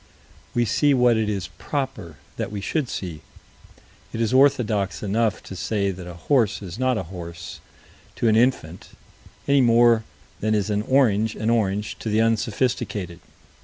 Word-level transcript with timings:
We 0.55 0.65
see 0.65 0.95
what 0.95 1.15
it 1.15 1.29
is 1.29 1.49
"proper" 1.59 2.15
that 2.37 2.51
we 2.51 2.59
should 2.59 2.89
see. 2.89 3.21
It 4.11 4.19
is 4.19 4.33
orthodox 4.33 5.03
enough 5.03 5.43
to 5.43 5.55
say 5.55 5.91
that 5.91 6.07
a 6.07 6.15
horse 6.15 6.63
is 6.63 6.79
not 6.79 6.97
a 6.97 7.03
horse, 7.03 7.59
to 8.15 8.27
an 8.27 8.35
infant 8.35 8.95
any 9.47 9.61
more 9.61 10.03
than 10.39 10.55
is 10.55 10.71
an 10.71 10.81
orange 10.81 11.35
an 11.35 11.51
orange 11.51 11.99
to 11.99 12.09
the 12.09 12.19
unsophisticated. 12.19 13.19